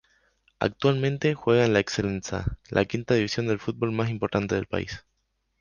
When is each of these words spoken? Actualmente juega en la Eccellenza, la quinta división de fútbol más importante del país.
Actualmente 0.57 1.35
juega 1.35 1.63
en 1.65 1.73
la 1.73 1.79
Eccellenza, 1.79 2.57
la 2.71 2.85
quinta 2.85 3.13
división 3.13 3.45
de 3.45 3.59
fútbol 3.59 3.91
más 3.91 4.09
importante 4.09 4.55
del 4.55 4.65
país. 4.65 5.05